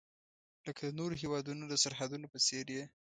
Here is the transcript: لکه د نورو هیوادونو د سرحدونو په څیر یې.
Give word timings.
لکه 0.67 0.81
د 0.85 0.89
نورو 0.99 1.15
هیوادونو 1.21 1.63
د 1.67 1.73
سرحدونو 1.83 2.25
په 2.33 2.37
څیر 2.45 2.65
یې. 2.75 2.83